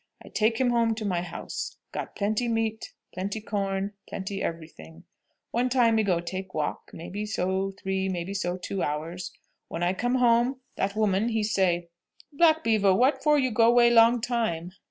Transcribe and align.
I 0.25 0.29
take 0.29 0.57
him 0.57 0.71
home 0.71 0.95
to 0.95 1.05
my 1.05 1.21
house 1.21 1.77
got 1.91 2.15
plenty 2.15 2.47
meat 2.47 2.95
plenty 3.13 3.39
corn 3.39 3.93
plenty 4.09 4.41
every 4.41 4.67
thing. 4.67 5.03
One 5.51 5.69
time 5.69 5.93
me 5.93 6.01
go 6.01 6.19
take 6.19 6.55
walk, 6.55 6.89
maybe 6.91 7.23
so 7.27 7.69
three, 7.79 8.09
maybe 8.09 8.33
so 8.33 8.57
two 8.57 8.81
hours. 8.81 9.31
When 9.67 9.83
I 9.83 9.93
come 9.93 10.15
home, 10.15 10.61
that 10.75 10.95
woman 10.95 11.29
he 11.29 11.43
say, 11.43 11.89
'Black 12.33 12.63
Beaver, 12.63 12.95
what 12.95 13.21
for 13.21 13.37
you 13.37 13.51
go 13.51 13.71
way 13.71 13.91
long 13.91 14.21
time?' 14.21 14.71